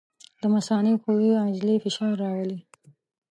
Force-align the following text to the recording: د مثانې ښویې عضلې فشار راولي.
د 0.41 0.43
مثانې 0.55 0.93
ښویې 1.01 1.33
عضلې 1.45 1.75
فشار 1.83 2.13
راولي. 2.23 2.59